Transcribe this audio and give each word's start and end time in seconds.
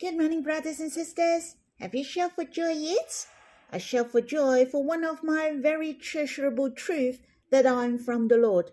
Good 0.00 0.16
morning, 0.16 0.44
brothers 0.44 0.78
and 0.78 0.92
sisters. 0.92 1.56
Have 1.80 1.92
you 1.92 2.04
shouted 2.04 2.36
for 2.36 2.44
joy 2.44 2.70
yet? 2.70 3.26
I 3.72 3.78
shout 3.78 4.12
for 4.12 4.20
joy 4.20 4.64
for 4.64 4.84
one 4.84 5.02
of 5.02 5.24
my 5.24 5.50
very 5.52 5.92
treasurable 5.92 6.70
truths 6.70 7.18
that 7.50 7.66
I'm 7.66 7.98
from 7.98 8.28
the 8.28 8.36
Lord. 8.36 8.70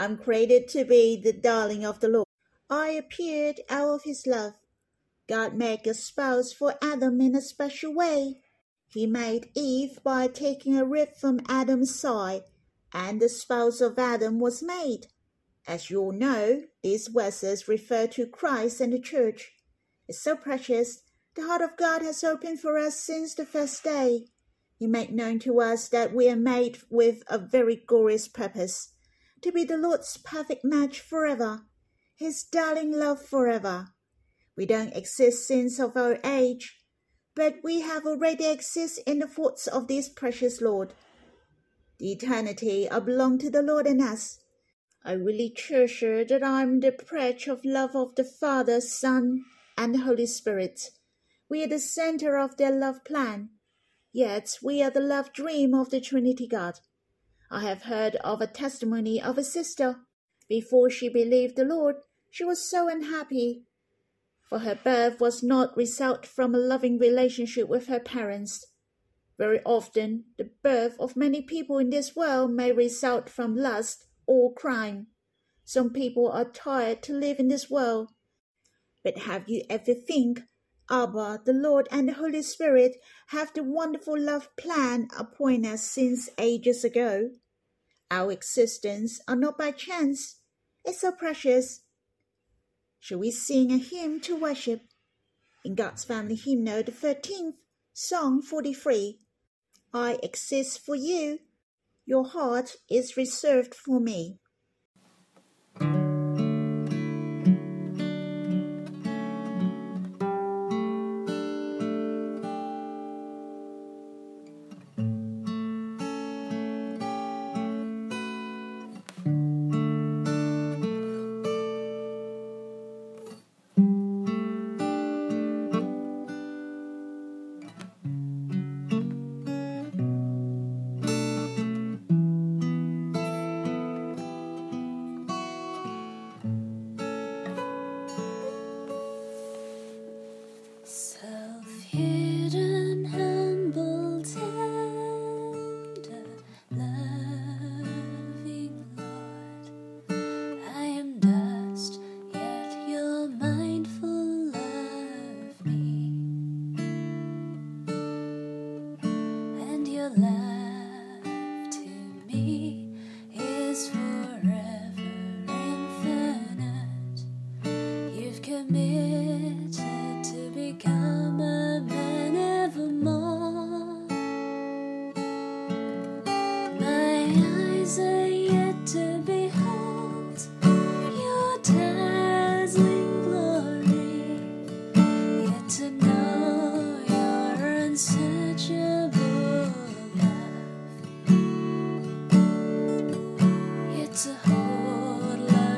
I'm 0.00 0.18
created 0.18 0.66
to 0.70 0.84
be 0.84 1.14
the 1.14 1.32
darling 1.32 1.84
of 1.84 2.00
the 2.00 2.08
Lord. 2.08 2.26
I 2.68 2.88
appeared 2.88 3.60
out 3.70 3.88
of 3.90 4.02
his 4.02 4.26
love. 4.26 4.54
God 5.28 5.54
made 5.54 5.86
a 5.86 5.94
spouse 5.94 6.52
for 6.52 6.74
Adam 6.82 7.20
in 7.20 7.36
a 7.36 7.40
special 7.40 7.94
way. 7.94 8.40
He 8.88 9.06
made 9.06 9.50
Eve 9.54 10.00
by 10.02 10.26
taking 10.26 10.76
a 10.76 10.84
rib 10.84 11.10
from 11.14 11.38
Adam's 11.48 11.94
side, 11.94 12.42
and 12.92 13.20
the 13.20 13.28
spouse 13.28 13.80
of 13.80 13.96
Adam 13.96 14.40
was 14.40 14.60
made. 14.60 15.06
As 15.68 15.88
you 15.88 16.00
all 16.00 16.12
know, 16.12 16.62
these 16.82 17.06
verses 17.06 17.68
refer 17.68 18.08
to 18.08 18.26
Christ 18.26 18.80
and 18.80 18.92
the 18.92 18.98
church. 18.98 19.52
It's 20.08 20.22
so 20.22 20.36
precious. 20.36 21.02
The 21.34 21.42
heart 21.42 21.62
of 21.62 21.76
God 21.76 22.02
has 22.02 22.22
opened 22.22 22.60
for 22.60 22.78
us 22.78 23.00
since 23.00 23.34
the 23.34 23.46
first 23.46 23.82
day. 23.82 24.26
He 24.76 24.86
made 24.86 25.12
known 25.12 25.38
to 25.40 25.60
us 25.60 25.88
that 25.88 26.14
we 26.14 26.28
are 26.28 26.36
made 26.36 26.78
with 26.90 27.22
a 27.28 27.38
very 27.38 27.76
glorious 27.76 28.28
purpose 28.28 28.92
to 29.42 29.52
be 29.52 29.64
the 29.64 29.76
Lord's 29.76 30.16
perfect 30.16 30.64
match 30.64 31.00
forever, 31.00 31.62
His 32.16 32.44
darling 32.44 32.92
love 32.92 33.20
forever. 33.20 33.88
We 34.56 34.66
don't 34.66 34.96
exist 34.96 35.46
since 35.46 35.78
of 35.78 35.96
our 35.96 36.18
age, 36.24 36.80
but 37.34 37.56
we 37.62 37.80
have 37.80 38.06
already 38.06 38.46
exist 38.46 39.00
in 39.06 39.18
the 39.18 39.26
thoughts 39.26 39.66
of 39.66 39.88
this 39.88 40.08
precious 40.08 40.60
Lord. 40.60 40.94
The 41.98 42.12
eternity 42.12 42.88
are 42.88 43.00
belong 43.00 43.38
to 43.38 43.50
the 43.50 43.62
Lord 43.62 43.86
and 43.86 44.00
us. 44.00 44.38
I 45.04 45.12
really 45.12 45.50
treasure 45.50 46.24
that 46.24 46.42
I'm 46.42 46.80
the 46.80 46.92
pledge 46.92 47.46
of 47.46 47.64
love 47.64 47.94
of 47.94 48.14
the 48.14 48.24
Father, 48.24 48.80
Son, 48.80 49.44
and 49.76 49.94
the 49.94 50.00
Holy 50.02 50.26
Spirit. 50.26 50.90
We 51.48 51.62
are 51.62 51.68
the 51.68 51.78
center 51.78 52.36
of 52.38 52.56
their 52.56 52.70
love 52.70 53.04
plan. 53.04 53.50
Yet 54.12 54.58
we 54.62 54.82
are 54.82 54.90
the 54.90 55.00
love 55.00 55.32
dream 55.32 55.74
of 55.74 55.90
the 55.90 56.00
Trinity 56.00 56.46
God. 56.46 56.80
I 57.50 57.62
have 57.62 57.82
heard 57.82 58.16
of 58.16 58.40
a 58.40 58.46
testimony 58.46 59.20
of 59.20 59.38
a 59.38 59.44
sister. 59.44 60.00
Before 60.48 60.88
she 60.90 61.08
believed 61.08 61.56
the 61.56 61.64
Lord, 61.64 61.96
she 62.30 62.44
was 62.44 62.68
so 62.68 62.88
unhappy, 62.88 63.64
for 64.48 64.60
her 64.60 64.74
birth 64.74 65.20
was 65.20 65.42
not 65.42 65.76
result 65.76 66.26
from 66.26 66.54
a 66.54 66.58
loving 66.58 66.98
relationship 66.98 67.68
with 67.68 67.86
her 67.86 68.00
parents. 68.00 68.66
Very 69.38 69.60
often, 69.64 70.24
the 70.38 70.50
birth 70.62 70.96
of 70.98 71.16
many 71.16 71.42
people 71.42 71.78
in 71.78 71.90
this 71.90 72.14
world 72.14 72.52
may 72.52 72.72
result 72.72 73.28
from 73.28 73.56
lust 73.56 74.06
or 74.26 74.54
crime. 74.54 75.08
Some 75.64 75.90
people 75.90 76.30
are 76.30 76.44
tired 76.44 77.02
to 77.04 77.12
live 77.12 77.38
in 77.38 77.48
this 77.48 77.68
world. 77.68 78.13
But 79.04 79.18
have 79.18 79.48
you 79.48 79.62
ever 79.68 79.94
think 79.94 80.42
Abba, 80.90 81.42
the 81.44 81.52
Lord, 81.52 81.86
and 81.90 82.08
the 82.08 82.14
Holy 82.14 82.42
Spirit 82.42 82.96
have 83.28 83.52
the 83.52 83.62
wonderful 83.62 84.18
love 84.18 84.48
plan 84.56 85.08
upon 85.16 85.66
us 85.66 85.82
since 85.82 86.30
ages 86.38 86.84
ago? 86.84 87.30
Our 88.10 88.32
existence 88.32 89.20
are 89.28 89.36
not 89.36 89.58
by 89.58 89.72
chance. 89.72 90.40
It's 90.84 91.02
so 91.02 91.12
precious. 91.12 91.82
Shall 92.98 93.18
we 93.18 93.30
sing 93.30 93.70
a 93.70 93.76
hymn 93.76 94.20
to 94.22 94.36
worship? 94.36 94.82
In 95.64 95.74
God's 95.74 96.04
Family 96.04 96.34
Hymnal, 96.34 96.82
the 96.82 96.92
13th, 96.92 97.54
Song 97.92 98.40
43. 98.40 99.20
I 99.92 100.18
exist 100.22 100.80
for 100.84 100.94
you. 100.94 101.40
Your 102.06 102.26
heart 102.26 102.76
is 102.90 103.16
reserved 103.16 103.74
for 103.74 104.00
me. 104.00 104.38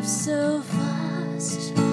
Fiery 0.07 0.63
flame 0.63 1.86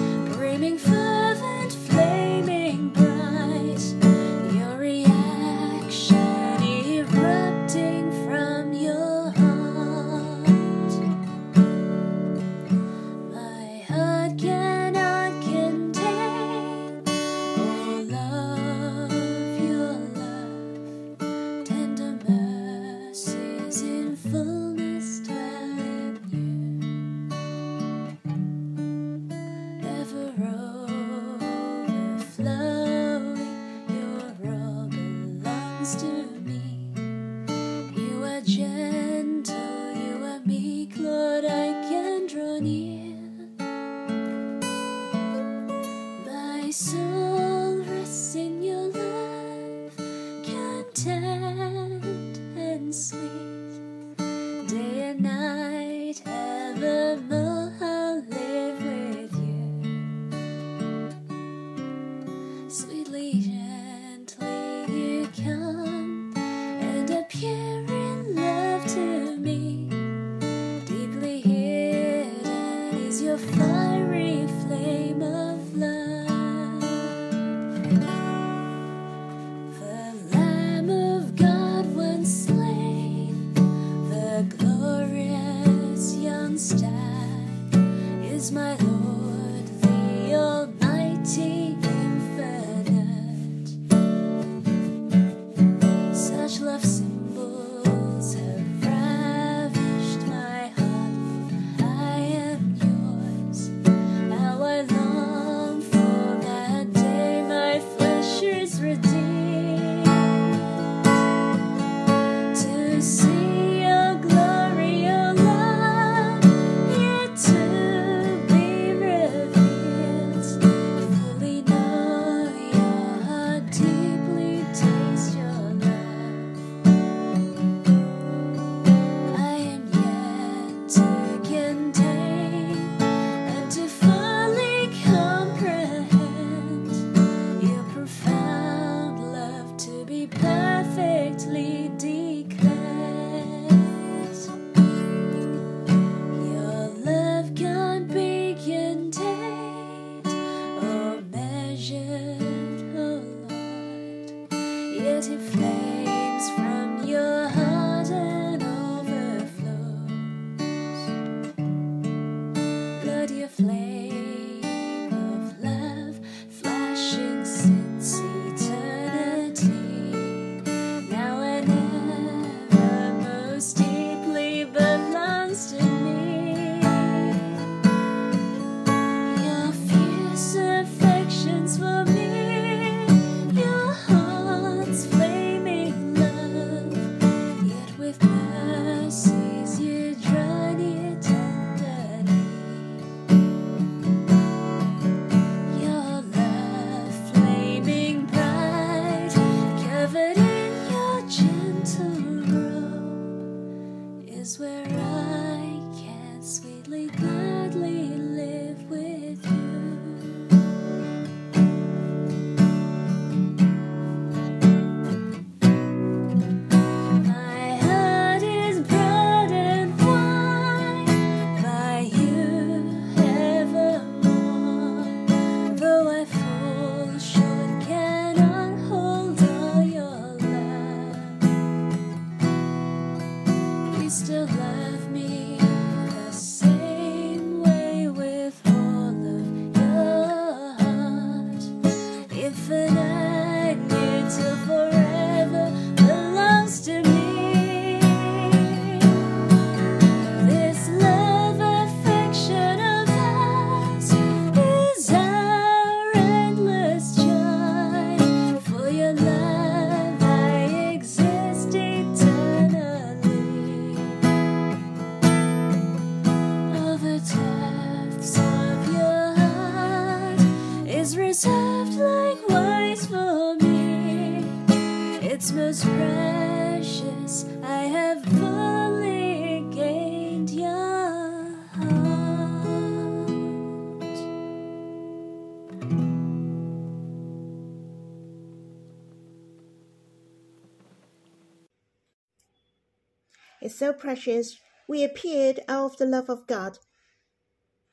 precious, 293.94 294.58
we 294.88 295.02
appeared 295.02 295.60
out 295.68 295.92
of 295.92 295.96
the 295.96 296.06
love 296.06 296.28
of 296.28 296.46
God, 296.46 296.78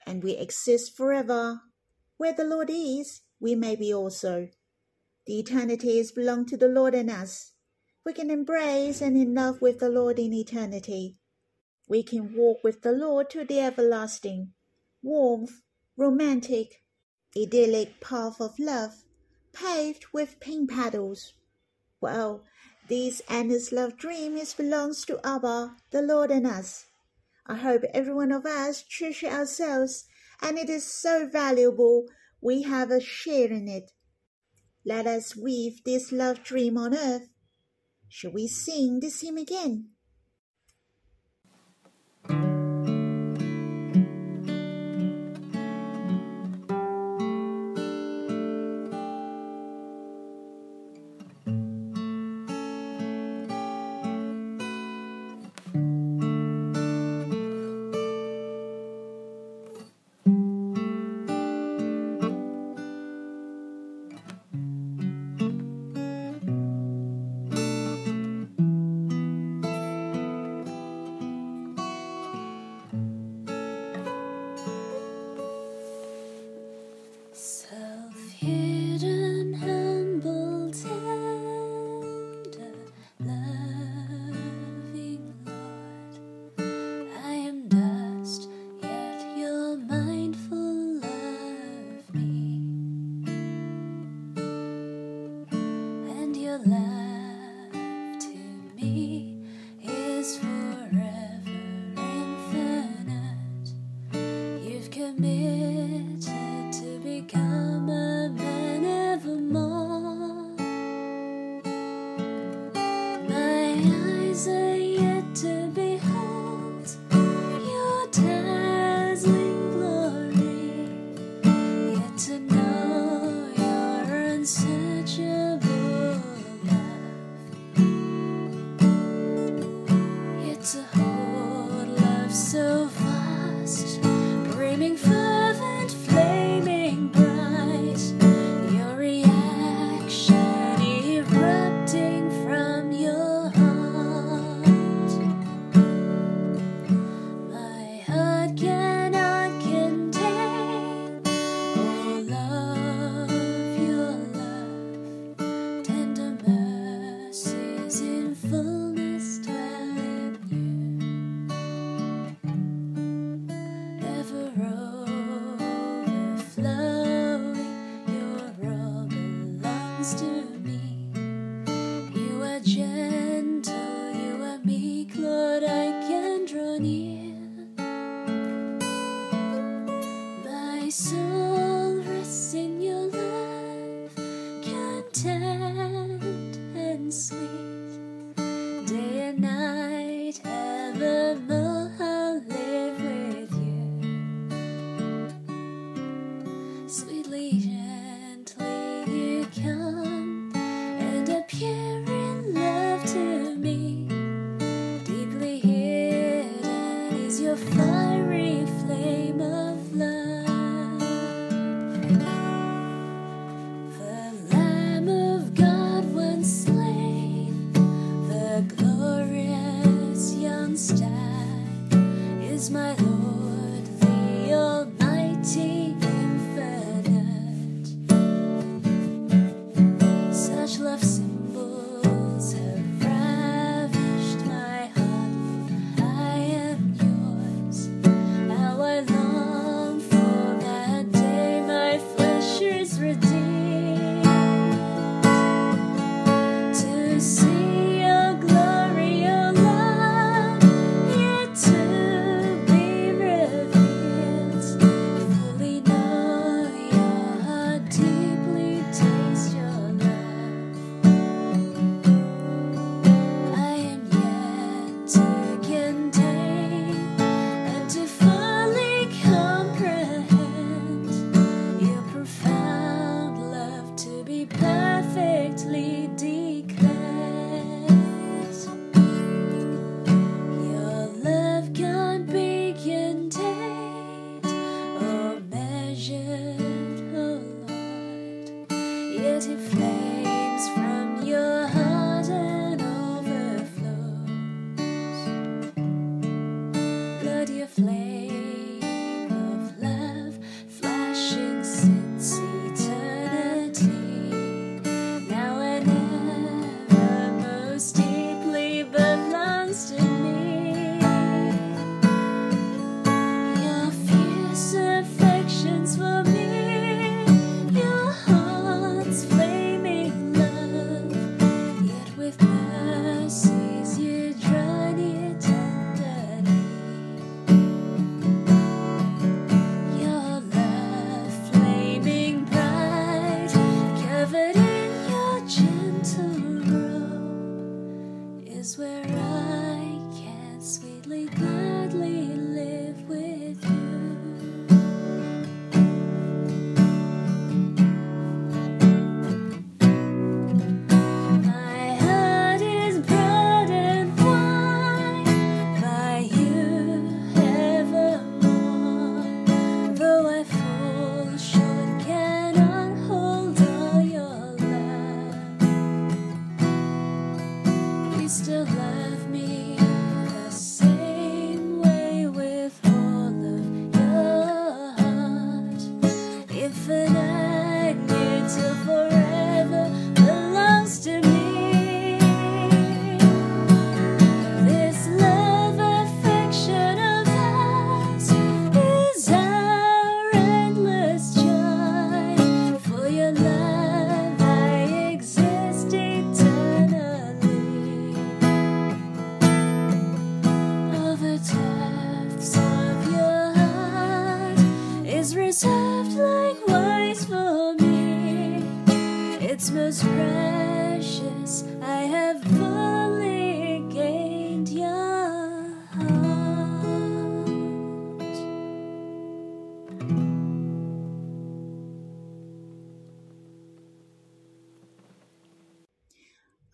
and 0.06 0.24
we 0.24 0.32
exist 0.32 0.96
forever. 0.96 1.62
Where 2.18 2.34
the 2.34 2.44
Lord 2.44 2.70
is, 2.70 3.22
we 3.40 3.56
may 3.56 3.76
be 3.76 3.94
also. 3.94 4.50
The 5.26 5.40
eternities 5.40 6.12
belong 6.12 6.46
to 6.48 6.58
the 6.58 6.68
Lord 6.68 6.94
and 6.94 7.10
us. 7.10 7.54
We 8.06 8.14
can 8.14 8.30
embrace 8.30 9.02
and 9.02 9.16
in 9.16 9.34
love 9.34 9.62
with 9.62 9.80
the 9.80 9.90
Lord 9.90 10.20
in 10.20 10.34
eternity. 10.34 11.18
We 11.88 12.04
can 12.04 12.36
walk 12.36 12.64
with 12.64 12.82
the 12.82 12.92
Lord 12.92 13.30
to 13.32 13.46
the 13.46 13.60
everlasting, 13.60 14.54
warmth, 15.04 15.62
romantic, 15.98 16.84
idyllic 17.38 18.00
path 18.02 18.42
of 18.42 18.58
love, 18.60 19.04
paved 19.54 20.06
with 20.14 20.40
pink 20.40 20.72
petals. 20.72 21.34
Well, 22.00 22.44
this 22.92 23.22
endless 23.30 23.72
love 23.72 23.96
dream 23.96 24.36
is 24.36 24.54
belongs 24.54 25.06
to 25.06 25.18
Abba, 25.26 25.78
the 25.92 26.02
Lord, 26.02 26.30
and 26.30 26.46
us. 26.46 26.88
I 27.48 27.56
hope 27.56 27.84
every 27.94 28.14
one 28.14 28.34
of 28.34 28.46
us 28.46 28.84
treasure 28.84 29.30
ourselves, 29.30 30.04
and 30.42 30.58
it 30.58 30.70
is 30.70 30.84
so 30.84 31.26
valuable 31.26 32.08
we 32.42 32.64
have 32.64 32.92
a 32.92 33.00
share 33.00 33.48
in 33.48 33.70
it. 33.70 33.94
Let 34.84 35.08
us 35.08 35.38
weave 35.38 35.86
this 35.86 36.12
love 36.12 36.44
dream 36.44 36.78
on 36.78 36.94
earth. 36.94 37.30
Shall 38.10 38.34
we 38.34 38.50
sing 38.50 39.00
this 39.00 39.22
hymn 39.22 39.38
again? 39.38 39.92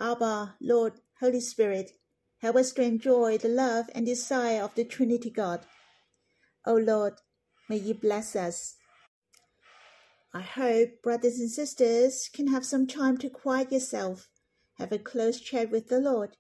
Abba, 0.09 0.55
Lord, 0.61 0.93
Holy 1.19 1.41
Spirit, 1.41 1.91
help 2.37 2.55
us 2.55 2.71
to 2.71 2.81
enjoy 2.81 3.37
the 3.37 3.49
love 3.49 3.87
and 3.93 4.05
desire 4.05 4.61
of 4.61 4.73
the 4.73 4.85
Trinity 4.85 5.29
God. 5.29 5.65
O 6.65 6.75
Lord, 6.75 7.15
may 7.67 7.75
you 7.75 7.93
bless 7.93 8.33
us. 8.33 8.77
I 10.33 10.39
hope 10.39 11.01
brothers 11.03 11.39
and 11.39 11.51
sisters 11.51 12.29
can 12.31 12.47
have 12.47 12.65
some 12.65 12.87
time 12.87 13.17
to 13.17 13.29
quiet 13.29 13.69
yourself, 13.69 14.29
have 14.77 14.93
a 14.93 14.97
close 14.97 15.41
chat 15.41 15.71
with 15.71 15.89
the 15.89 15.99
Lord. 15.99 16.37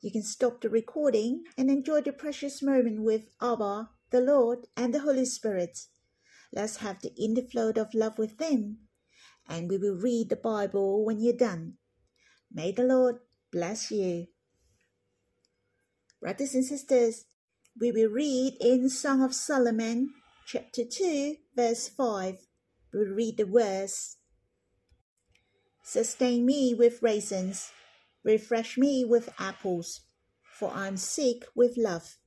You 0.00 0.10
can 0.10 0.22
stop 0.22 0.62
the 0.62 0.70
recording 0.70 1.44
and 1.58 1.70
enjoy 1.70 2.00
the 2.00 2.14
precious 2.14 2.62
moment 2.62 3.02
with 3.02 3.24
Abba, 3.42 3.90
the 4.10 4.22
Lord, 4.22 4.68
and 4.74 4.94
the 4.94 5.00
Holy 5.00 5.26
Spirit. 5.26 5.80
Let's 6.50 6.76
have 6.76 7.02
the 7.02 7.12
inflow 7.22 7.72
of 7.76 7.92
love 7.92 8.16
with 8.16 8.38
them, 8.38 8.88
and 9.46 9.68
we 9.68 9.76
will 9.76 9.96
read 9.96 10.30
the 10.30 10.36
Bible 10.36 11.04
when 11.04 11.20
you're 11.20 11.36
done. 11.36 11.74
May 12.54 12.72
the 12.72 12.82
Lord 12.82 13.16
bless 13.50 13.90
you. 13.90 14.26
Brothers 16.20 16.54
and 16.54 16.64
sisters, 16.64 17.24
we 17.80 17.90
will 17.90 18.10
read 18.10 18.58
in 18.60 18.90
Song 18.90 19.22
of 19.22 19.34
Solomon, 19.34 20.10
chapter 20.44 20.82
2, 20.84 21.36
verse 21.56 21.88
5. 21.88 22.36
We'll 22.92 23.14
read 23.14 23.38
the 23.38 23.46
words 23.46 24.18
Sustain 25.82 26.44
me 26.44 26.74
with 26.74 27.02
raisins, 27.02 27.72
refresh 28.22 28.76
me 28.76 29.04
with 29.04 29.32
apples, 29.38 30.02
for 30.44 30.70
I'm 30.72 30.98
sick 30.98 31.46
with 31.56 31.78
love. 31.78 32.18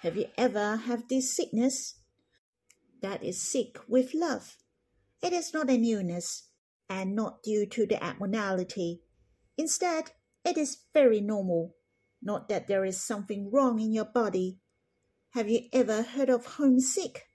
Have 0.00 0.16
you 0.16 0.26
ever 0.38 0.76
had 0.76 1.08
this 1.10 1.36
sickness? 1.36 1.94
That 3.02 3.22
is 3.22 3.40
sick 3.40 3.78
with 3.86 4.14
love. 4.14 4.56
It 5.22 5.32
is 5.32 5.52
not 5.52 5.68
an 5.68 5.84
illness, 5.84 6.47
and 6.88 7.14
not 7.14 7.42
due 7.42 7.66
to 7.66 7.86
the 7.86 8.02
abnormality. 8.02 9.02
Instead, 9.56 10.12
it 10.44 10.56
is 10.56 10.78
very 10.94 11.20
normal, 11.20 11.74
not 12.22 12.48
that 12.48 12.68
there 12.68 12.84
is 12.84 13.00
something 13.00 13.50
wrong 13.50 13.80
in 13.80 13.92
your 13.92 14.04
body. 14.04 14.58
Have 15.30 15.48
you 15.48 15.68
ever 15.72 16.02
heard 16.02 16.30
of 16.30 16.46
homesick? 16.46 17.26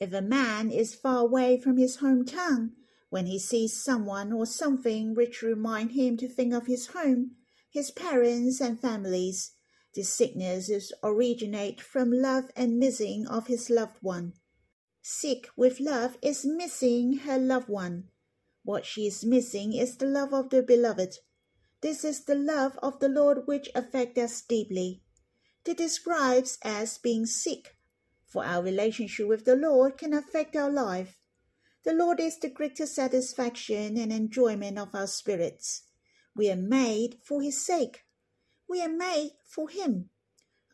If 0.00 0.12
a 0.12 0.20
man 0.20 0.70
is 0.70 0.94
far 0.94 1.20
away 1.20 1.58
from 1.58 1.76
his 1.76 1.98
hometown, 1.98 2.70
when 3.10 3.26
he 3.26 3.38
sees 3.38 3.80
someone 3.80 4.32
or 4.32 4.44
something 4.44 5.14
which 5.14 5.42
remind 5.42 5.92
him 5.92 6.16
to 6.16 6.28
think 6.28 6.52
of 6.52 6.66
his 6.66 6.88
home, 6.88 7.36
his 7.70 7.92
parents 7.92 8.60
and 8.60 8.80
families, 8.80 9.52
this 9.94 10.12
sickness 10.12 10.68
is 10.68 10.92
originate 11.04 11.80
from 11.80 12.10
love 12.10 12.50
and 12.56 12.78
missing 12.78 13.26
of 13.28 13.46
his 13.46 13.70
loved 13.70 13.98
one. 14.00 14.32
Sick 15.00 15.48
with 15.56 15.78
love 15.78 16.18
is 16.20 16.44
missing 16.44 17.18
her 17.18 17.38
loved 17.38 17.68
one. 17.68 18.08
What 18.64 18.86
she 18.86 19.06
is 19.06 19.24
missing 19.24 19.74
is 19.74 19.98
the 19.98 20.06
love 20.06 20.32
of 20.32 20.48
the 20.48 20.62
beloved. 20.62 21.18
This 21.82 22.02
is 22.02 22.24
the 22.24 22.34
love 22.34 22.78
of 22.82 22.98
the 22.98 23.10
Lord 23.10 23.46
which 23.46 23.68
affects 23.74 24.18
us 24.18 24.40
deeply. 24.40 25.02
It 25.66 25.76
describes 25.76 26.58
as 26.62 26.96
being 26.96 27.26
sick, 27.26 27.76
for 28.26 28.42
our 28.42 28.62
relationship 28.62 29.28
with 29.28 29.44
the 29.44 29.54
Lord 29.54 29.98
can 29.98 30.14
affect 30.14 30.56
our 30.56 30.70
life. 30.70 31.18
The 31.84 31.92
Lord 31.92 32.20
is 32.20 32.38
the 32.38 32.48
greatest 32.48 32.94
satisfaction 32.94 33.98
and 33.98 34.10
enjoyment 34.10 34.78
of 34.78 34.94
our 34.94 35.06
spirits. 35.06 35.82
We 36.34 36.50
are 36.50 36.56
made 36.56 37.18
for 37.22 37.42
His 37.42 37.64
sake. 37.64 38.04
We 38.66 38.80
are 38.80 38.88
made 38.88 39.32
for 39.46 39.68
Him. 39.68 40.08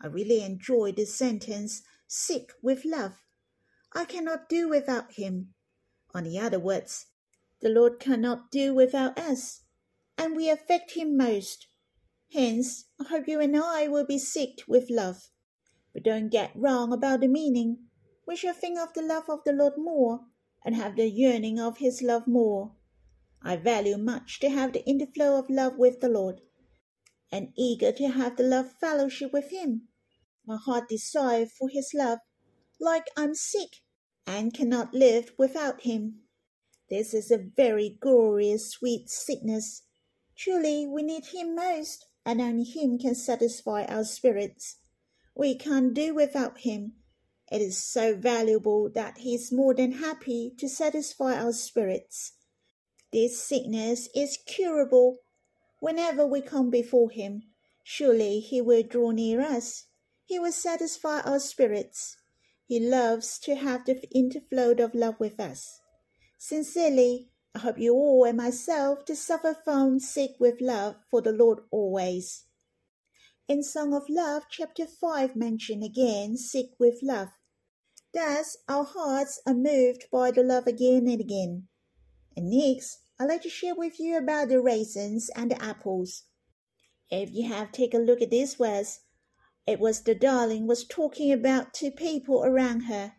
I 0.01 0.07
really 0.07 0.43
enjoy 0.43 0.93
this 0.93 1.17
sentence, 1.17 1.83
sick 2.07 2.53
with 2.62 2.85
love. 2.85 3.14
I 3.93 4.05
cannot 4.05 4.49
do 4.49 4.69
without 4.69 5.14
Him. 5.14 5.55
On 6.14 6.23
the 6.23 6.38
other 6.38 6.61
words, 6.61 7.07
the 7.61 7.68
Lord 7.68 8.01
cannot 8.01 8.51
do 8.51 8.75
without 8.75 9.18
us, 9.18 9.62
and 10.16 10.35
we 10.35 10.49
affect 10.49 10.92
him 10.92 11.16
most. 11.16 11.66
Hence, 12.33 12.87
I 13.01 13.05
hope 13.05 13.29
you 13.29 13.40
and 13.40 13.57
I 13.57 13.88
will 13.88 14.07
be 14.07 14.18
sick 14.18 14.62
with 14.68 14.90
love. 14.90 15.31
But 15.92 16.05
don't 16.05 16.29
get 16.29 16.53
wrong 16.55 16.92
about 16.92 17.20
the 17.20 17.29
meaning. 17.29 17.79
We 18.27 18.37
shall 18.37 18.55
think 18.55 18.79
of 18.79 18.94
the 18.94 19.03
love 19.03 19.29
of 19.29 19.44
the 19.44 19.53
Lord 19.53 19.75
more, 19.77 20.27
and 20.64 20.75
have 20.75 20.96
the 20.96 21.09
yearning 21.09 21.59
of 21.59 21.79
his 21.79 22.03
love 22.03 22.27
more. 22.27 22.73
I 23.42 23.57
value 23.57 23.96
much 23.96 24.38
to 24.40 24.51
have 24.51 24.73
the 24.73 24.85
inflow 24.85 25.38
of 25.38 25.51
love 25.51 25.77
with 25.77 26.01
the 26.01 26.09
Lord, 26.09 26.42
and 27.33 27.53
eager 27.57 27.90
to 27.92 28.09
have 28.09 28.37
the 28.37 28.42
love 28.42 28.73
fellowship 28.81 29.33
with 29.33 29.51
him. 29.51 29.88
My 30.46 30.57
heart 30.57 30.88
desires 30.88 31.53
for 31.53 31.68
his 31.68 31.92
love, 31.94 32.20
like 32.79 33.07
I'm 33.16 33.35
sick, 33.35 33.83
and 34.27 34.55
cannot 34.55 34.94
live 34.94 35.33
without 35.38 35.83
him. 35.83 36.20
This 36.90 37.14
is 37.14 37.31
a 37.31 37.38
very 37.38 37.96
glorious, 38.00 38.70
sweet 38.70 39.09
sickness. 39.09 39.83
Truly, 40.37 40.88
we 40.88 41.03
need 41.03 41.26
Him 41.26 41.55
most, 41.55 42.07
and 42.26 42.40
only 42.40 42.64
Him 42.64 42.98
can 42.98 43.14
satisfy 43.14 43.85
our 43.85 44.03
spirits. 44.03 44.79
We 45.37 45.55
can't 45.55 45.94
do 45.94 46.14
without 46.14 46.59
Him. 46.59 46.94
It 47.50 47.62
is 47.62 47.79
so 47.79 48.16
valuable 48.16 48.90
that 48.94 49.18
He 49.18 49.37
is 49.37 49.53
more 49.53 49.72
than 49.72 49.92
happy 49.92 50.53
to 50.59 50.68
satisfy 50.68 51.37
our 51.40 51.53
spirits. 51.53 52.33
This 53.12 53.40
sickness 53.40 54.09
is 54.14 54.38
curable. 54.46 55.18
Whenever 55.79 56.26
we 56.26 56.40
come 56.40 56.70
before 56.70 57.11
Him, 57.11 57.42
surely 57.85 58.40
He 58.40 58.61
will 58.61 58.83
draw 58.83 59.12
near 59.12 59.40
us. 59.40 59.87
He 60.24 60.40
will 60.40 60.53
satisfy 60.53 61.20
our 61.20 61.38
spirits. 61.38 62.16
He 62.66 62.81
loves 62.81 63.38
to 63.40 63.55
have 63.55 63.85
the 63.85 64.00
interflow 64.14 64.79
of 64.83 64.94
love 64.94 65.16
with 65.20 65.38
us. 65.38 65.80
Sincerely, 66.42 67.29
I 67.55 67.59
hope 67.59 67.79
you 67.79 67.92
all 67.92 68.24
and 68.24 68.38
myself 68.38 69.05
to 69.05 69.14
suffer 69.14 69.55
from 69.62 70.00
sick 70.00 70.37
with 70.40 70.62
love 70.62 70.96
for 71.11 71.20
the 71.20 71.33
Lord 71.33 71.59
always. 71.70 72.44
In 73.46 73.62
Song 73.62 73.92
of 73.92 74.09
Love, 74.09 74.44
chapter 74.48 74.87
5 74.87 75.37
mention 75.37 75.83
again 75.83 76.38
sick 76.38 76.70
with 76.79 77.00
love. 77.03 77.29
Thus, 78.14 78.57
our 78.70 78.85
hearts 78.85 79.42
are 79.46 79.53
moved 79.53 80.07
by 80.11 80.31
the 80.31 80.42
love 80.42 80.66
again 80.66 81.07
and 81.09 81.20
again. 81.20 81.68
And 82.35 82.48
next, 82.48 83.00
I'd 83.18 83.29
like 83.29 83.42
to 83.42 83.50
share 83.50 83.74
with 83.74 84.00
you 84.00 84.16
about 84.16 84.48
the 84.48 84.62
raisins 84.62 85.29
and 85.37 85.50
the 85.50 85.62
apples. 85.62 86.22
If 87.11 87.31
you 87.35 87.50
have 87.53 87.70
taken 87.70 88.00
a 88.00 88.05
look 88.05 88.22
at 88.22 88.31
this 88.31 88.55
verse, 88.55 89.00
it 89.66 89.79
was 89.79 90.00
the 90.00 90.14
darling 90.14 90.66
was 90.66 90.87
talking 90.87 91.33
about 91.33 91.74
to 91.74 91.90
people 91.90 92.42
around 92.42 92.85
her, 92.85 93.12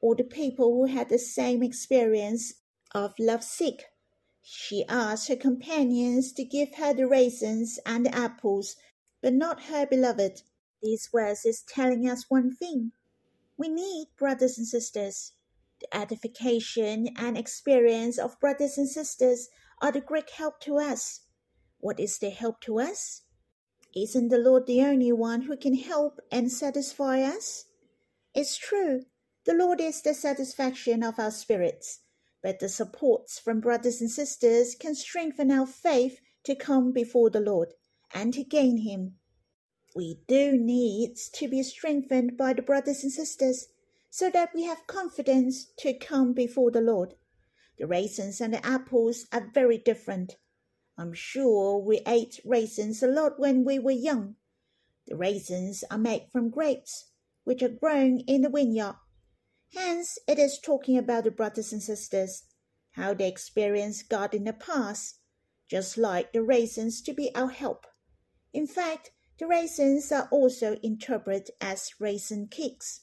or 0.00 0.14
the 0.14 0.24
people 0.24 0.72
who 0.72 0.86
had 0.86 1.08
the 1.08 1.18
same 1.18 1.62
experience 1.62 2.54
of 2.94 3.14
love 3.18 3.42
sick. 3.44 3.86
She 4.42 4.84
asked 4.88 5.28
her 5.28 5.36
companions 5.36 6.32
to 6.32 6.44
give 6.44 6.74
her 6.76 6.94
the 6.94 7.06
raisins 7.06 7.78
and 7.84 8.06
the 8.06 8.14
apples, 8.14 8.76
but 9.20 9.34
not 9.34 9.64
her 9.64 9.86
beloved. 9.86 10.42
These 10.82 11.08
verse 11.12 11.44
is 11.44 11.62
telling 11.62 12.08
us 12.08 12.26
one 12.28 12.54
thing. 12.54 12.92
We 13.56 13.68
need 13.68 14.08
brothers 14.16 14.56
and 14.56 14.66
sisters. 14.66 15.32
The 15.80 15.96
edification 15.96 17.08
and 17.16 17.36
experience 17.36 18.18
of 18.18 18.40
brothers 18.40 18.78
and 18.78 18.88
sisters 18.88 19.48
are 19.82 19.92
the 19.92 20.00
great 20.00 20.30
help 20.30 20.60
to 20.60 20.78
us. 20.78 21.20
What 21.78 22.00
is 22.00 22.18
the 22.18 22.30
help 22.30 22.60
to 22.62 22.80
us? 22.80 23.22
Isn't 23.94 24.28
the 24.28 24.38
Lord 24.38 24.66
the 24.66 24.82
only 24.82 25.12
one 25.12 25.42
who 25.42 25.56
can 25.56 25.74
help 25.74 26.20
and 26.30 26.50
satisfy 26.50 27.22
us? 27.22 27.66
It's 28.34 28.56
true, 28.56 29.04
the 29.48 29.54
Lord 29.54 29.80
is 29.80 30.02
the 30.02 30.12
satisfaction 30.12 31.02
of 31.02 31.18
our 31.18 31.30
spirits 31.30 32.00
but 32.42 32.60
the 32.60 32.68
supports 32.68 33.38
from 33.38 33.60
brothers 33.60 34.00
and 34.00 34.10
sisters 34.10 34.74
can 34.74 34.94
strengthen 34.94 35.50
our 35.50 35.66
faith 35.66 36.20
to 36.44 36.54
come 36.54 36.92
before 36.92 37.30
the 37.30 37.40
Lord 37.40 37.72
and 38.14 38.32
to 38.34 38.44
gain 38.44 38.78
Him. 38.78 39.16
We 39.96 40.20
do 40.28 40.52
need 40.56 41.16
to 41.34 41.48
be 41.48 41.62
strengthened 41.62 42.36
by 42.36 42.52
the 42.52 42.62
brothers 42.62 43.02
and 43.02 43.12
sisters 43.12 43.68
so 44.10 44.30
that 44.30 44.54
we 44.54 44.64
have 44.64 44.86
confidence 44.86 45.72
to 45.78 45.94
come 45.94 46.32
before 46.32 46.70
the 46.70 46.80
Lord. 46.80 47.14
The 47.78 47.86
raisins 47.86 48.40
and 48.40 48.54
the 48.54 48.64
apples 48.64 49.26
are 49.32 49.50
very 49.52 49.78
different. 49.78 50.36
I'm 50.96 51.12
sure 51.12 51.78
we 51.78 52.00
ate 52.06 52.40
raisins 52.44 53.02
a 53.02 53.08
lot 53.08 53.38
when 53.38 53.64
we 53.64 53.78
were 53.78 53.90
young. 53.90 54.36
The 55.06 55.16
raisins 55.16 55.84
are 55.90 55.98
made 55.98 56.28
from 56.32 56.50
grapes, 56.50 57.10
which 57.44 57.62
are 57.62 57.68
grown 57.68 58.20
in 58.20 58.42
the 58.42 58.50
vineyard 58.50 58.96
Hence, 59.74 60.18
it 60.26 60.38
is 60.38 60.58
talking 60.58 60.96
about 60.96 61.24
the 61.24 61.30
brothers 61.30 61.72
and 61.72 61.82
sisters, 61.82 62.44
how 62.92 63.14
they 63.14 63.28
experienced 63.28 64.08
God 64.08 64.34
in 64.34 64.44
the 64.44 64.52
past, 64.52 65.20
just 65.68 65.98
like 65.98 66.32
the 66.32 66.42
raisins 66.42 67.02
to 67.02 67.12
be 67.12 67.34
our 67.34 67.50
help. 67.50 67.86
In 68.52 68.66
fact, 68.66 69.10
the 69.38 69.46
raisins 69.46 70.10
are 70.10 70.28
also 70.30 70.78
interpreted 70.82 71.50
as 71.60 72.00
raisin 72.00 72.48
cakes. 72.48 73.02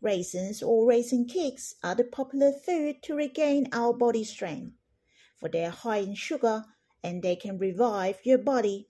Raisins 0.00 0.62
or 0.62 0.86
raisin 0.86 1.26
cakes 1.26 1.74
are 1.82 1.94
the 1.94 2.04
popular 2.04 2.52
food 2.52 3.02
to 3.02 3.14
regain 3.14 3.68
our 3.72 3.92
body 3.92 4.24
strength, 4.24 4.76
for 5.36 5.48
they 5.48 5.64
are 5.64 5.70
high 5.70 5.98
in 5.98 6.14
sugar 6.14 6.64
and 7.02 7.22
they 7.22 7.36
can 7.36 7.58
revive 7.58 8.18
your 8.24 8.38
body. 8.38 8.88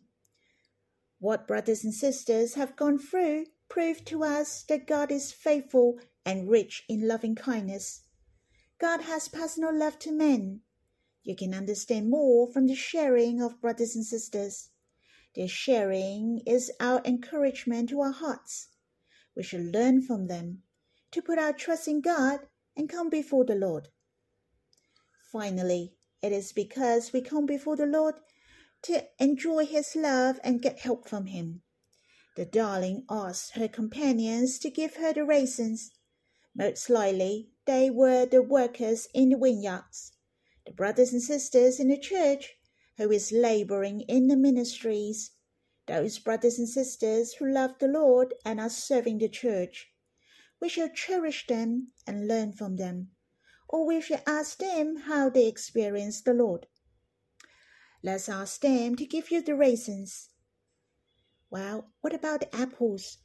What 1.18 1.48
brothers 1.48 1.82
and 1.82 1.92
sisters 1.92 2.54
have 2.54 2.76
gone 2.76 2.98
through 2.98 3.46
prove 3.68 4.04
to 4.06 4.24
us 4.24 4.62
that 4.64 4.86
God 4.86 5.12
is 5.12 5.32
faithful 5.32 5.98
and 6.24 6.48
rich 6.48 6.84
in 6.88 7.06
loving 7.06 7.34
kindness. 7.34 8.02
God 8.78 9.02
has 9.02 9.28
personal 9.28 9.76
love 9.76 9.98
to 10.00 10.12
men. 10.12 10.60
You 11.22 11.36
can 11.36 11.52
understand 11.52 12.08
more 12.08 12.50
from 12.50 12.66
the 12.66 12.74
sharing 12.74 13.42
of 13.42 13.60
brothers 13.60 13.94
and 13.94 14.04
sisters. 14.04 14.70
Their 15.34 15.48
sharing 15.48 16.40
is 16.46 16.72
our 16.80 17.02
encouragement 17.04 17.90
to 17.90 18.00
our 18.00 18.12
hearts. 18.12 18.68
We 19.36 19.42
should 19.42 19.72
learn 19.74 20.02
from 20.02 20.26
them 20.26 20.62
to 21.12 21.22
put 21.22 21.38
our 21.38 21.52
trust 21.52 21.88
in 21.88 22.00
God 22.00 22.40
and 22.76 22.88
come 22.88 23.10
before 23.10 23.44
the 23.44 23.54
Lord. 23.54 23.88
Finally, 25.30 25.94
it 26.22 26.32
is 26.32 26.52
because 26.52 27.12
we 27.12 27.20
come 27.20 27.46
before 27.46 27.76
the 27.76 27.86
Lord 27.86 28.14
to 28.82 29.04
enjoy 29.18 29.66
His 29.66 29.94
love 29.94 30.40
and 30.42 30.62
get 30.62 30.80
help 30.80 31.08
from 31.08 31.26
Him. 31.26 31.62
The 32.38 32.44
darling 32.44 33.04
asked 33.10 33.54
her 33.54 33.66
companions 33.66 34.60
to 34.60 34.70
give 34.70 34.94
her 34.94 35.12
the 35.12 35.24
raisins 35.24 35.90
most 36.54 36.88
likely 36.88 37.50
they 37.64 37.90
were 37.90 38.26
the 38.26 38.42
workers 38.42 39.08
in 39.12 39.30
the 39.30 39.36
vineyards, 39.36 40.12
the 40.64 40.70
brothers 40.70 41.12
and 41.12 41.20
sisters 41.20 41.80
in 41.80 41.88
the 41.88 41.98
church 41.98 42.54
who 42.96 43.10
is 43.10 43.32
laboring 43.32 44.02
in 44.02 44.28
the 44.28 44.36
ministries, 44.36 45.32
those 45.86 46.20
brothers 46.20 46.60
and 46.60 46.68
sisters 46.68 47.32
who 47.32 47.52
love 47.52 47.76
the 47.80 47.88
Lord 47.88 48.32
and 48.44 48.60
are 48.60 48.70
serving 48.70 49.18
the 49.18 49.28
church. 49.28 49.92
We 50.60 50.68
shall 50.68 50.90
cherish 50.90 51.48
them 51.48 51.88
and 52.06 52.28
learn 52.28 52.52
from 52.52 52.76
them, 52.76 53.10
or 53.68 53.84
we 53.84 54.00
shall 54.00 54.22
ask 54.28 54.58
them 54.58 54.94
how 55.08 55.28
they 55.28 55.48
experience 55.48 56.20
the 56.20 56.34
Lord. 56.34 56.68
Let's 58.00 58.28
ask 58.28 58.60
them 58.60 58.94
to 58.94 59.06
give 59.06 59.32
you 59.32 59.42
the 59.42 59.56
raisins. 59.56 60.30
Well, 61.50 61.92
what 62.00 62.14
about 62.14 62.40
the 62.40 62.54
apples? 62.54 63.18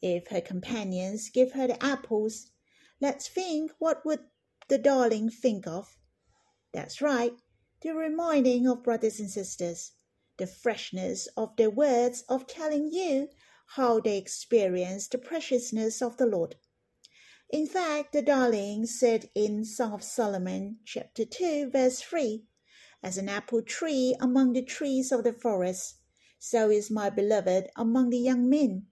If 0.00 0.28
her 0.28 0.40
companions 0.40 1.30
give 1.30 1.52
her 1.52 1.66
the 1.66 1.82
apples, 1.84 2.50
Let's 2.98 3.28
think 3.28 3.72
what 3.78 4.06
would 4.06 4.20
the 4.68 4.78
darling 4.78 5.28
think 5.28 5.66
of? 5.66 5.98
That's 6.72 7.02
right, 7.02 7.34
the 7.82 7.94
reminding 7.94 8.66
of 8.66 8.82
brothers 8.82 9.20
and 9.20 9.30
sisters, 9.30 9.92
the 10.38 10.46
freshness 10.46 11.28
of 11.36 11.54
their 11.56 11.68
words 11.68 12.22
of 12.26 12.46
telling 12.46 12.90
you 12.90 13.28
how 13.74 14.00
they 14.00 14.16
experience 14.16 15.08
the 15.08 15.18
preciousness 15.18 16.00
of 16.00 16.16
the 16.16 16.24
Lord. 16.24 16.56
In 17.50 17.66
fact, 17.66 18.14
the 18.14 18.22
darling 18.22 18.86
said 18.86 19.28
in 19.34 19.66
Song 19.66 19.92
of 19.92 20.02
Solomon, 20.02 20.78
chapter 20.86 21.26
2, 21.26 21.68
verse 21.70 22.00
3, 22.00 22.46
As 23.02 23.18
an 23.18 23.28
apple 23.28 23.60
tree 23.60 24.16
among 24.18 24.54
the 24.54 24.62
trees 24.64 25.12
of 25.12 25.22
the 25.22 25.34
forest, 25.34 25.96
so 26.38 26.70
is 26.70 26.90
my 26.90 27.10
beloved 27.10 27.68
among 27.76 28.10
the 28.10 28.18
young 28.18 28.48
men. 28.48 28.86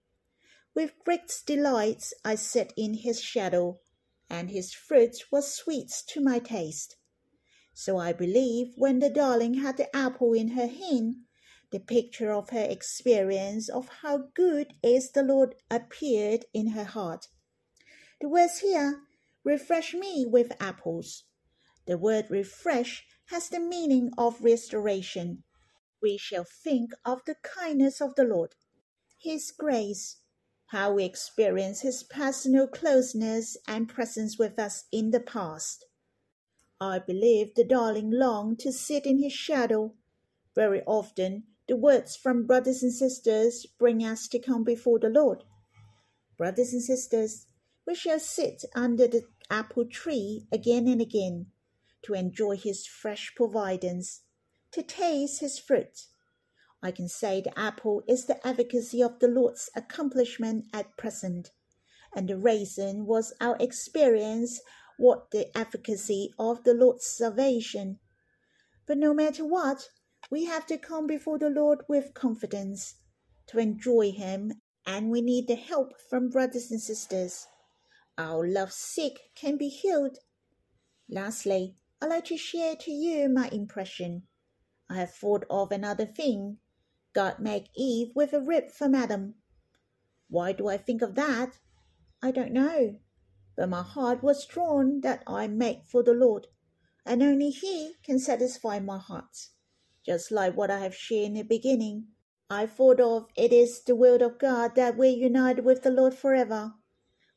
With 0.73 0.99
great 1.03 1.41
delights 1.45 2.13
I 2.23 2.35
sat 2.35 2.73
in 2.75 2.95
his 2.95 3.21
shadow 3.21 3.79
and 4.29 4.49
his 4.49 4.73
fruit 4.73 5.25
was 5.31 5.53
sweet 5.53 5.91
to 6.07 6.21
my 6.21 6.39
taste. 6.39 6.97
So 7.73 7.97
I 7.97 8.13
believe 8.13 8.73
when 8.75 8.99
the 8.99 9.09
darling 9.09 9.55
had 9.55 9.77
the 9.77 9.93
apple 9.95 10.33
in 10.33 10.49
her 10.49 10.67
hand, 10.67 11.17
the 11.71 11.79
picture 11.79 12.31
of 12.31 12.49
her 12.51 12.63
experience 12.63 13.69
of 13.69 13.89
how 14.01 14.29
good 14.33 14.73
is 14.81 15.11
the 15.11 15.23
Lord 15.23 15.55
appeared 15.69 16.45
in 16.53 16.67
her 16.67 16.85
heart. 16.85 17.27
The 18.21 18.29
words 18.29 18.59
here, 18.59 19.01
refresh 19.43 19.93
me 19.93 20.25
with 20.25 20.51
apples. 20.59 21.23
The 21.85 21.97
word 21.97 22.27
refresh 22.29 23.05
has 23.25 23.49
the 23.49 23.59
meaning 23.59 24.11
of 24.17 24.43
restoration. 24.43 25.43
We 26.05 26.17
shall 26.17 26.43
think 26.43 26.91
of 27.03 27.25
the 27.25 27.33
kindness 27.41 27.99
of 27.99 28.13
the 28.13 28.25
Lord, 28.25 28.53
His 29.17 29.51
grace, 29.51 30.17
how 30.67 30.93
we 30.93 31.03
experience 31.03 31.81
His 31.81 32.03
personal 32.03 32.67
closeness 32.67 33.57
and 33.67 33.89
presence 33.89 34.37
with 34.37 34.59
us 34.59 34.83
in 34.91 35.09
the 35.09 35.19
past. 35.19 35.83
I 36.79 36.99
believe 36.99 37.55
the 37.55 37.63
darling 37.63 38.11
longed 38.11 38.59
to 38.59 38.71
sit 38.71 39.07
in 39.07 39.17
His 39.17 39.33
shadow. 39.33 39.95
Very 40.53 40.83
often, 40.85 41.45
the 41.67 41.75
words 41.75 42.15
from 42.15 42.45
brothers 42.45 42.83
and 42.83 42.93
sisters 42.93 43.65
bring 43.65 44.05
us 44.05 44.27
to 44.27 44.37
come 44.37 44.63
before 44.63 44.99
the 44.99 45.09
Lord. 45.09 45.43
Brothers 46.37 46.71
and 46.71 46.83
sisters, 46.83 47.47
we 47.87 47.95
shall 47.95 48.19
sit 48.19 48.63
under 48.75 49.07
the 49.07 49.23
apple 49.49 49.85
tree 49.85 50.45
again 50.51 50.87
and 50.87 51.01
again 51.01 51.47
to 52.03 52.13
enjoy 52.13 52.57
His 52.57 52.85
fresh 52.85 53.33
providence, 53.35 54.21
to 54.75 54.83
taste 54.83 55.39
His 55.39 55.57
fruit 55.57 56.05
I 56.85 56.91
can 56.91 57.09
say 57.09 57.41
the 57.41 57.57
apple 57.57 58.03
is 58.07 58.25
the 58.25 58.45
advocacy 58.45 59.01
of 59.01 59.17
the 59.17 59.27
Lord's 59.27 59.71
accomplishment 59.75 60.65
at 60.71 60.95
present, 60.97 61.49
and 62.15 62.29
the 62.29 62.37
raisin 62.37 63.07
was 63.07 63.33
our 63.41 63.57
experience 63.59 64.61
what 64.99 65.31
the 65.31 65.49
efficacy 65.57 66.29
of 66.37 66.63
the 66.63 66.75
Lord's 66.75 67.07
salvation. 67.07 67.97
But 68.85 68.99
no 68.99 69.15
matter 69.15 69.43
what, 69.43 69.89
we 70.29 70.45
have 70.45 70.67
to 70.67 70.77
come 70.77 71.07
before 71.07 71.39
the 71.39 71.49
Lord 71.49 71.79
with 71.89 72.13
confidence 72.13 72.97
to 73.47 73.57
enjoy 73.57 74.11
Him, 74.11 74.61
and 74.85 75.09
we 75.09 75.21
need 75.21 75.47
the 75.47 75.55
help 75.55 75.99
from 75.99 76.29
brothers 76.29 76.69
and 76.69 76.79
sisters. 76.79 77.47
Our 78.15 78.47
love 78.47 78.71
sick 78.71 79.31
can 79.33 79.57
be 79.57 79.69
healed. 79.69 80.19
Lastly, 81.09 81.77
I'd 81.99 82.11
like 82.11 82.25
to 82.25 82.37
share 82.37 82.75
to 82.75 82.91
you 82.91 83.27
my 83.27 83.47
impression. 83.47 84.27
I 84.89 84.95
have 84.95 85.13
thought 85.13 85.45
of 85.49 85.71
another 85.71 86.05
thing. 86.05 86.57
God 87.13 87.39
made 87.39 87.69
Eve 87.75 88.11
with 88.15 88.33
a 88.33 88.41
rib 88.41 88.71
from 88.71 88.93
Adam. 88.93 89.35
Why 90.29 90.51
do 90.51 90.67
I 90.67 90.77
think 90.77 91.01
of 91.01 91.15
that? 91.15 91.59
I 92.21 92.31
don't 92.31 92.51
know. 92.51 92.99
But 93.55 93.69
my 93.69 93.83
heart 93.83 94.21
was 94.21 94.45
drawn 94.45 95.01
that 95.01 95.23
I 95.25 95.47
made 95.47 95.83
for 95.85 96.03
the 96.03 96.13
Lord, 96.13 96.47
and 97.05 97.23
only 97.23 97.51
He 97.51 97.93
can 98.03 98.19
satisfy 98.19 98.79
my 98.79 98.97
heart. 98.97 99.47
Just 100.05 100.31
like 100.31 100.57
what 100.57 100.69
I 100.69 100.79
have 100.79 100.95
shared 100.95 101.27
in 101.27 101.33
the 101.33 101.43
beginning, 101.43 102.07
I 102.49 102.67
thought 102.67 102.99
of 102.99 103.27
it 103.35 103.51
is 103.51 103.81
the 103.81 103.95
will 103.95 104.21
of 104.21 104.37
God 104.37 104.75
that 104.75 104.97
we 104.97 105.09
unite 105.09 105.63
with 105.63 105.83
the 105.83 105.89
Lord 105.89 106.13
forever. 106.13 106.73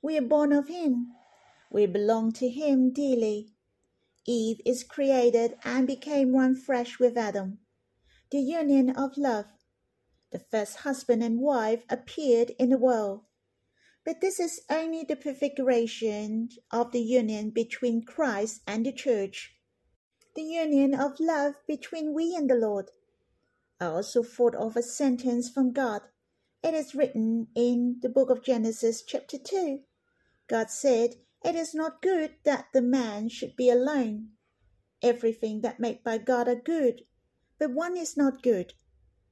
We 0.03 0.19
are 0.19 0.23
born 0.23 0.53
of 0.53 0.69
Him. 0.69 1.13
We 1.71 1.87
belong 1.87 2.33
to 2.33 2.49
Him 2.49 2.93
dearly. 2.93 3.55
Eve 4.29 4.61
is 4.67 4.85
created 4.85 5.57
and 5.65 5.87
became 5.87 6.33
one 6.33 6.55
flesh 6.55 6.99
with 6.99 7.17
Adam. 7.17 7.61
The 8.31 8.41
union 8.41 8.91
of 8.91 9.17
love. 9.17 9.47
The 10.33 10.39
first 10.39 10.77
husband 10.81 11.23
and 11.23 11.41
wife 11.41 11.83
appeared 11.89 12.51
in 12.59 12.69
the 12.69 12.77
world. 12.77 13.23
But 14.05 14.21
this 14.21 14.39
is 14.39 14.61
only 14.69 15.03
the 15.03 15.17
prefiguration 15.17 16.51
of 16.71 16.93
the 16.93 17.01
union 17.01 17.49
between 17.49 18.05
Christ 18.05 18.61
and 18.67 18.85
the 18.85 18.93
Church, 18.93 19.55
the 20.37 20.43
union 20.43 20.95
of 20.95 21.19
love 21.19 21.55
between 21.67 22.13
we 22.13 22.37
and 22.37 22.51
the 22.51 22.55
Lord. 22.55 22.91
I 23.81 23.87
also 23.87 24.23
thought 24.23 24.55
of 24.55 24.77
a 24.77 24.83
sentence 24.83 25.49
from 25.49 25.73
God. 25.73 26.03
It 26.63 26.75
is 26.75 26.95
written 26.95 27.47
in 27.55 28.01
the 28.03 28.11
book 28.11 28.29
of 28.29 28.45
Genesis, 28.45 29.03
chapter 29.03 29.39
2. 29.39 29.81
God 30.49 30.71
said, 30.71 31.15
it 31.45 31.55
is 31.55 31.75
not 31.75 32.03
good 32.03 32.35
that 32.45 32.67
the 32.73 32.83
man 32.83 33.29
should 33.29 33.55
be 33.57 33.71
alone. 33.71 34.31
Everything 35.03 35.61
that 35.61 35.79
made 35.79 36.03
by 36.03 36.19
God 36.19 36.49
are 36.49 36.57
good, 36.57 37.03
but 37.59 37.71
one 37.71 37.97
is 37.97 38.17
not 38.17 38.43
good. 38.43 38.75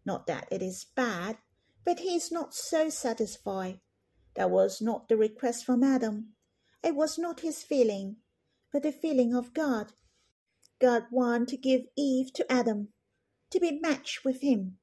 Not 0.05 0.27
that 0.29 0.47
it 0.51 0.63
is 0.63 0.87
bad, 0.95 1.39
but 1.85 2.01
he 2.01 2.15
is 2.15 2.31
not 2.31 2.55
so 2.55 2.89
satisfied. 2.89 3.81
That 4.35 4.51
was 4.51 4.81
not 4.81 5.09
the 5.09 5.17
request 5.17 5.65
from 5.65 5.83
Adam. 5.83 6.35
It 6.83 6.95
was 6.95 7.19
not 7.19 7.41
his 7.41 7.65
feeling, 7.65 8.17
but 8.73 8.83
the 8.83 8.93
feeling 8.93 9.35
of 9.35 9.53
God. 9.53 9.93
God 10.79 11.07
wanted 11.11 11.49
to 11.49 11.57
give 11.57 11.87
Eve 11.97 12.33
to 12.35 12.53
Adam, 12.53 12.89
to 13.51 13.59
be 13.59 13.81
matched 13.81 14.25
with 14.25 14.43
him. 14.43 14.79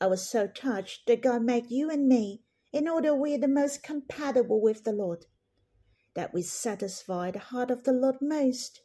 I 0.00 0.06
was 0.06 0.28
so 0.28 0.46
touched 0.46 1.06
that 1.06 1.22
God 1.22 1.42
made 1.42 1.70
you 1.70 1.90
and 1.90 2.08
me 2.08 2.42
in 2.72 2.88
order 2.88 3.14
we 3.14 3.34
are 3.34 3.38
the 3.38 3.48
most 3.48 3.82
compatible 3.82 4.60
with 4.60 4.84
the 4.84 4.92
Lord 4.92 5.26
that 6.16 6.34
we 6.34 6.42
satisfy 6.42 7.30
the 7.30 7.38
heart 7.38 7.70
of 7.70 7.84
the 7.84 7.92
Lord 7.92 8.16
most. 8.20 8.80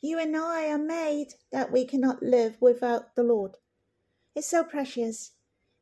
You 0.00 0.18
and 0.18 0.34
I 0.36 0.68
are 0.70 0.78
made 0.78 1.34
that 1.52 1.70
we 1.70 1.84
cannot 1.84 2.22
live 2.22 2.56
without 2.60 3.16
the 3.16 3.24
Lord. 3.24 3.58
It's 4.34 4.46
so 4.46 4.64
precious, 4.64 5.32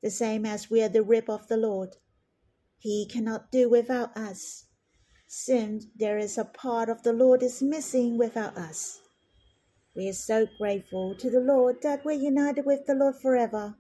the 0.02 0.10
same 0.10 0.44
as 0.44 0.70
we 0.70 0.82
are 0.82 0.88
the 0.88 1.02
rib 1.02 1.28
of 1.30 1.46
the 1.46 1.58
Lord. 1.58 1.96
He 2.78 3.06
cannot 3.06 3.52
do 3.52 3.68
without 3.68 4.16
us. 4.16 4.64
Since 5.26 5.86
there 5.94 6.16
is 6.16 6.38
a 6.38 6.44
part 6.44 6.88
of 6.88 7.02
the 7.02 7.12
Lord 7.12 7.42
is 7.42 7.62
missing 7.62 8.16
without 8.16 8.56
us. 8.56 9.02
We 9.94 10.08
are 10.08 10.14
so 10.14 10.46
grateful 10.58 11.14
to 11.16 11.28
the 11.28 11.40
Lord 11.40 11.82
that 11.82 12.04
we're 12.04 12.12
united 12.12 12.64
with 12.64 12.86
the 12.86 12.94
Lord 12.94 13.16
forever. 13.16 13.76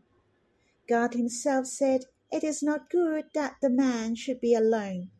God 0.86 1.14
Himself 1.14 1.66
said, 1.66 2.02
It 2.30 2.44
is 2.44 2.62
not 2.62 2.90
good 2.90 3.26
that 3.32 3.56
the 3.62 3.70
man 3.70 4.14
should 4.14 4.40
be 4.40 4.54
alone. 4.54 5.10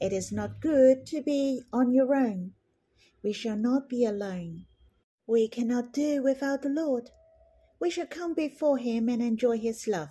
It 0.00 0.12
is 0.12 0.30
not 0.30 0.60
good 0.60 1.06
to 1.06 1.22
be 1.22 1.62
on 1.72 1.92
your 1.92 2.14
own. 2.14 2.52
We 3.22 3.32
shall 3.32 3.56
not 3.56 3.88
be 3.88 4.04
alone. 4.04 4.66
We 5.26 5.48
cannot 5.48 5.92
do 5.92 6.22
without 6.22 6.62
the 6.62 6.68
Lord. 6.68 7.10
We 7.80 7.90
shall 7.90 8.06
come 8.06 8.34
before 8.34 8.78
Him 8.78 9.08
and 9.08 9.22
enjoy 9.22 9.58
His 9.58 9.88
love. 9.88 10.10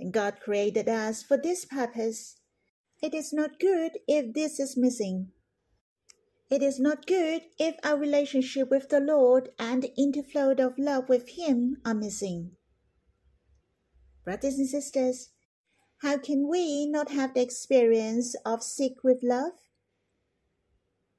And 0.00 0.12
God 0.12 0.40
created 0.40 0.88
us 0.88 1.22
for 1.22 1.36
this 1.36 1.64
purpose. 1.64 2.36
It 3.02 3.14
is 3.14 3.32
not 3.32 3.60
good 3.60 3.92
if 4.08 4.34
this 4.34 4.58
is 4.58 4.76
missing. 4.76 5.28
It 6.50 6.62
is 6.62 6.80
not 6.80 7.06
good 7.06 7.42
if 7.58 7.76
our 7.84 7.96
relationship 7.96 8.70
with 8.70 8.88
the 8.88 9.00
Lord 9.00 9.50
and 9.58 9.82
the 9.82 9.92
interflow 9.98 10.58
of 10.58 10.78
love 10.78 11.08
with 11.08 11.28
Him 11.30 11.76
are 11.84 11.94
missing. 11.94 12.52
Brothers 14.24 14.58
and 14.58 14.68
sisters, 14.68 15.30
how 15.98 16.16
can 16.16 16.48
we 16.48 16.86
not 16.86 17.10
have 17.10 17.34
the 17.34 17.40
experience 17.40 18.36
of 18.44 18.62
sick 18.62 19.02
with 19.02 19.18
love? 19.22 19.52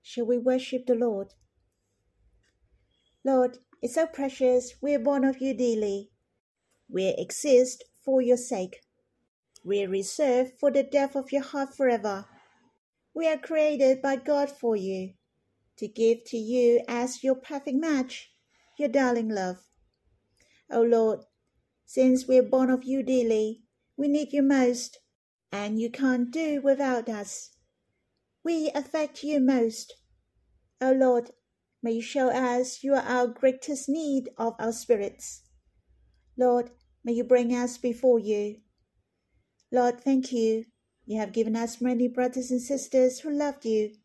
Shall 0.01 0.25
we 0.25 0.37
worship 0.37 0.85
the 0.85 0.95
Lord? 0.95 1.33
Lord, 3.25 3.57
it's 3.81 3.95
so 3.95 4.07
precious 4.07 4.75
we 4.81 4.95
are 4.95 4.99
born 4.99 5.25
of 5.25 5.41
you 5.41 5.53
dearly. 5.53 6.11
We 6.89 7.09
exist 7.17 7.83
for 8.03 8.21
your 8.21 8.37
sake. 8.37 8.81
We 9.63 9.83
are 9.83 9.89
reserved 9.89 10.53
for 10.57 10.71
the 10.71 10.83
depth 10.83 11.15
of 11.15 11.31
your 11.31 11.43
heart 11.43 11.75
forever. 11.75 12.25
We 13.13 13.27
are 13.27 13.37
created 13.37 14.01
by 14.01 14.15
God 14.15 14.49
for 14.49 14.77
you, 14.77 15.13
to 15.77 15.87
give 15.87 16.23
to 16.27 16.37
you 16.37 16.81
as 16.87 17.23
your 17.23 17.35
perfect 17.35 17.77
match, 17.77 18.31
your 18.77 18.89
darling 18.89 19.29
love. 19.29 19.57
O 20.71 20.81
Lord, 20.81 21.25
since 21.85 22.27
we 22.27 22.37
are 22.37 22.43
born 22.43 22.69
of 22.69 22.85
you 22.85 23.03
dearly, 23.03 23.63
we 23.99 24.07
need 24.07 24.31
you 24.31 24.41
most, 24.41 24.97
and 25.51 25.77
you 25.77 25.91
can't 25.91 26.31
do 26.31 26.61
without 26.61 27.09
us. 27.09 27.49
We 28.45 28.71
affect 28.73 29.23
you 29.25 29.41
most. 29.41 29.93
O 30.79 30.93
Lord, 30.93 31.31
may 31.83 31.91
you 31.91 32.01
show 32.01 32.29
us 32.29 32.81
you 32.81 32.93
are 32.93 33.01
our 33.01 33.27
greatest 33.27 33.89
need 33.89 34.29
of 34.37 34.55
our 34.57 34.71
spirits. 34.71 35.41
Lord, 36.37 36.71
may 37.03 37.11
you 37.11 37.25
bring 37.25 37.53
us 37.53 37.77
before 37.77 38.19
you. 38.19 38.61
Lord, 39.69 39.99
thank 39.99 40.31
you. 40.31 40.63
You 41.05 41.19
have 41.19 41.33
given 41.33 41.57
us 41.57 41.81
many 41.81 42.07
brothers 42.07 42.51
and 42.51 42.61
sisters 42.61 43.19
who 43.19 43.29
loved 43.29 43.65
you. 43.65 43.95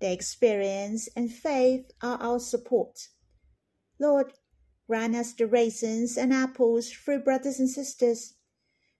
Their 0.00 0.14
experience 0.14 1.10
and 1.14 1.30
faith 1.30 1.90
are 2.02 2.16
our 2.22 2.40
support. 2.40 3.08
Lord, 4.00 4.32
grant 4.86 5.14
us 5.14 5.34
the 5.34 5.46
raisins 5.46 6.16
and 6.16 6.32
apples 6.32 6.90
through 6.90 7.22
brothers 7.22 7.60
and 7.60 7.68
sisters 7.68 8.35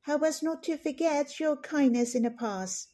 Help 0.06 0.22
us 0.22 0.40
not 0.40 0.62
to 0.62 0.76
forget 0.76 1.40
your 1.40 1.56
kindness 1.56 2.14
in 2.14 2.22
the 2.22 2.30
past, 2.30 2.90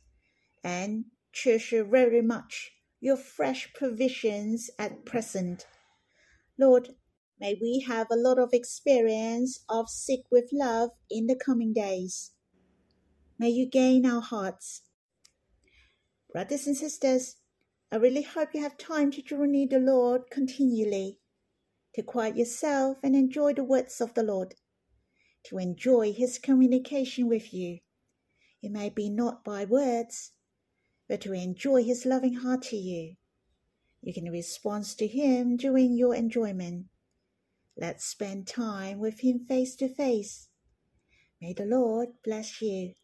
and 0.64 1.04
treasure 1.30 1.84
very 1.84 2.22
much 2.22 2.72
your 3.00 3.18
fresh 3.18 3.70
provisions 3.74 4.70
at 4.78 5.04
present. 5.04 5.66
Lord, 6.58 6.94
may 7.38 7.58
we 7.60 7.84
have 7.86 8.06
a 8.10 8.16
lot 8.16 8.38
of 8.38 8.54
experience 8.54 9.62
of 9.68 9.90
sick 9.90 10.20
with 10.30 10.48
love 10.54 10.88
in 11.10 11.26
the 11.26 11.36
coming 11.36 11.74
days. 11.74 12.30
May 13.38 13.50
you 13.50 13.66
gain 13.68 14.06
our 14.06 14.22
hearts. 14.22 14.80
Brothers 16.32 16.66
and 16.66 16.74
sisters, 16.78 17.36
I 17.90 17.96
really 17.96 18.22
hope 18.22 18.54
you 18.54 18.62
have 18.62 18.78
time 18.78 19.10
to 19.10 19.20
draw 19.20 19.44
near 19.44 19.68
the 19.68 19.80
Lord 19.80 20.30
continually, 20.30 21.18
to 21.94 22.02
quiet 22.02 22.38
yourself 22.38 22.96
and 23.02 23.14
enjoy 23.14 23.52
the 23.52 23.64
words 23.64 24.00
of 24.00 24.14
the 24.14 24.22
Lord 24.22 24.54
to 25.44 25.58
enjoy 25.58 26.12
his 26.12 26.38
communication 26.38 27.28
with 27.28 27.52
you. 27.52 27.80
It 28.62 28.70
may 28.70 28.90
be 28.90 29.08
not 29.08 29.44
by 29.44 29.64
words, 29.64 30.32
but 31.08 31.20
to 31.22 31.32
enjoy 31.32 31.82
his 31.82 32.06
loving 32.06 32.34
heart 32.34 32.62
to 32.62 32.76
you. 32.76 33.16
You 34.02 34.14
can 34.14 34.30
respond 34.30 34.84
to 34.98 35.06
him 35.06 35.56
during 35.56 35.94
your 35.94 36.14
enjoyment. 36.14 36.86
Let's 37.76 38.04
spend 38.04 38.46
time 38.46 38.98
with 38.98 39.20
him 39.20 39.46
face 39.46 39.74
to 39.76 39.88
face. 39.88 40.48
May 41.40 41.52
the 41.52 41.66
Lord 41.66 42.08
bless 42.24 42.60
you. 42.62 42.94